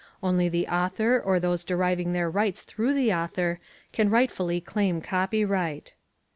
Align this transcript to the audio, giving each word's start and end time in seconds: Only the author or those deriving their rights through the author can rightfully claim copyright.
Only 0.23 0.49
the 0.49 0.67
author 0.67 1.19
or 1.23 1.39
those 1.39 1.63
deriving 1.63 2.11
their 2.11 2.27
rights 2.27 2.63
through 2.63 2.95
the 2.95 3.13
author 3.13 3.59
can 3.93 4.09
rightfully 4.09 4.59
claim 4.59 4.99
copyright. 4.99 5.93